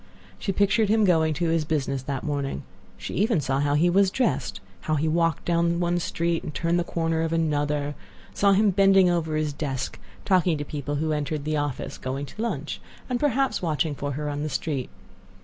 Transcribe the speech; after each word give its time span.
She 0.39 0.51
pictured 0.51 0.89
him 0.89 1.05
going 1.05 1.35
to 1.35 1.49
his 1.49 1.63
business 1.63 2.01
that 2.01 2.23
morning. 2.23 2.63
She 2.97 3.13
even 3.13 3.39
saw 3.39 3.59
how 3.59 3.75
he 3.75 3.87
was 3.87 4.09
dressed; 4.09 4.59
how 4.81 4.95
he 4.95 5.07
walked 5.07 5.45
down 5.45 5.79
one 5.79 5.99
street, 5.99 6.41
and 6.41 6.51
turned 6.51 6.79
the 6.79 6.83
corner 6.83 7.21
of 7.21 7.31
another; 7.31 7.93
saw 8.33 8.53
him 8.53 8.71
bending 8.71 9.11
over 9.11 9.35
his 9.35 9.53
desk, 9.53 9.99
talking 10.25 10.57
to 10.57 10.65
people 10.65 10.95
who 10.95 11.11
entered 11.11 11.45
the 11.45 11.57
office, 11.57 11.99
going 11.99 12.25
to 12.25 12.33
his 12.37 12.41
lunch, 12.41 12.81
and 13.11 13.19
perhaps 13.19 13.61
watching 13.61 13.93
for 13.93 14.13
her 14.13 14.27
on 14.27 14.41
the 14.41 14.49
street. 14.49 14.89